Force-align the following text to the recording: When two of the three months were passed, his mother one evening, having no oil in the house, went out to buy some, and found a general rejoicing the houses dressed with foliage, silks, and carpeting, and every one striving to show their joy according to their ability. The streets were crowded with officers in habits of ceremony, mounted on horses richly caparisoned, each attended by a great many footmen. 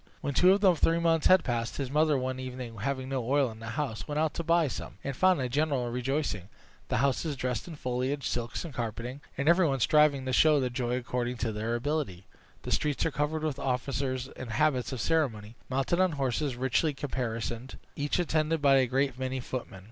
When 0.21 0.33
two 0.33 0.51
of 0.51 0.61
the 0.61 0.73
three 0.73 0.97
months 0.97 1.29
were 1.29 1.37
passed, 1.37 1.77
his 1.77 1.91
mother 1.91 2.17
one 2.17 2.39
evening, 2.39 2.75
having 2.79 3.07
no 3.09 3.23
oil 3.23 3.51
in 3.51 3.59
the 3.59 3.67
house, 3.77 4.07
went 4.07 4.17
out 4.17 4.33
to 4.33 4.43
buy 4.43 4.67
some, 4.67 4.97
and 5.03 5.15
found 5.15 5.39
a 5.39 5.47
general 5.47 5.91
rejoicing 5.91 6.49
the 6.87 6.97
houses 7.05 7.35
dressed 7.35 7.67
with 7.67 7.77
foliage, 7.77 8.27
silks, 8.27 8.65
and 8.65 8.73
carpeting, 8.73 9.21
and 9.37 9.47
every 9.47 9.67
one 9.67 9.79
striving 9.79 10.25
to 10.25 10.33
show 10.33 10.59
their 10.59 10.71
joy 10.71 10.97
according 10.97 11.37
to 11.37 11.51
their 11.51 11.75
ability. 11.75 12.25
The 12.63 12.71
streets 12.71 13.05
were 13.05 13.11
crowded 13.11 13.43
with 13.43 13.59
officers 13.59 14.27
in 14.29 14.47
habits 14.47 14.91
of 14.91 14.99
ceremony, 14.99 15.55
mounted 15.69 15.99
on 15.99 16.13
horses 16.13 16.55
richly 16.55 16.95
caparisoned, 16.95 17.77
each 17.95 18.17
attended 18.17 18.59
by 18.59 18.77
a 18.77 18.87
great 18.87 19.19
many 19.19 19.39
footmen. 19.39 19.79